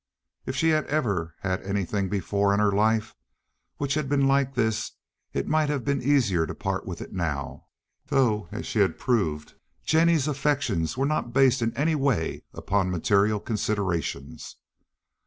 If 0.47 0.55
she 0.55 0.69
had 0.69 0.87
ever 0.87 1.35
had 1.41 1.61
anything 1.61 2.09
before 2.09 2.55
in 2.55 2.59
her 2.59 2.71
life 2.71 3.15
which 3.77 3.93
had 3.93 4.09
been 4.09 4.25
like 4.27 4.55
this 4.55 4.93
it 5.31 5.47
might 5.47 5.69
have 5.69 5.85
been 5.85 6.01
easier 6.01 6.47
to 6.47 6.55
part 6.55 6.87
with 6.87 7.01
it 7.01 7.13
now, 7.13 7.67
though, 8.07 8.47
as 8.51 8.65
she 8.65 8.79
had 8.79 8.97
proved, 8.97 9.53
Jennie's 9.85 10.27
affections 10.27 10.97
were 10.97 11.05
not 11.05 11.33
based 11.33 11.61
in 11.61 11.71
any 11.77 11.93
way 11.93 12.43
upon 12.51 12.89
material 12.89 13.39
considerations. 13.39 14.55